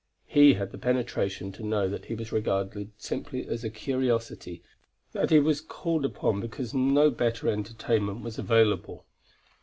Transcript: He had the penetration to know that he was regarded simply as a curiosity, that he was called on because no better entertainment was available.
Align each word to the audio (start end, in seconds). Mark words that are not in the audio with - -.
He 0.25 0.55
had 0.55 0.71
the 0.71 0.79
penetration 0.79 1.51
to 1.51 1.63
know 1.63 1.87
that 1.87 2.05
he 2.05 2.15
was 2.15 2.31
regarded 2.31 2.89
simply 2.97 3.47
as 3.47 3.63
a 3.63 3.69
curiosity, 3.69 4.63
that 5.11 5.29
he 5.29 5.37
was 5.37 5.61
called 5.61 6.17
on 6.23 6.41
because 6.41 6.73
no 6.73 7.11
better 7.11 7.47
entertainment 7.47 8.21
was 8.21 8.39
available. 8.39 9.05